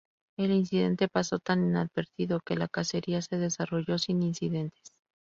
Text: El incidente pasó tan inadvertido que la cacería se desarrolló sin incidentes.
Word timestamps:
El 0.35 0.49
incidente 0.51 1.07
pasó 1.09 1.37
tan 1.37 1.63
inadvertido 1.63 2.39
que 2.43 2.55
la 2.55 2.67
cacería 2.67 3.21
se 3.21 3.37
desarrolló 3.37 3.99
sin 3.99 4.23
incidentes. 4.23 4.95